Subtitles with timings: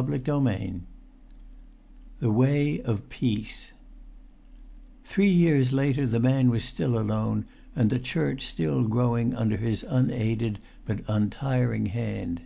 [0.00, 0.80] [Pg 230] XX
[2.20, 3.72] THE WAY OF PEACE
[5.04, 7.44] Three years later the man was still alone,
[7.76, 12.40] and the church still growing under his unaided but untiring hand.